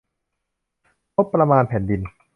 [1.15, 2.01] งบประมาณแผ่นดิน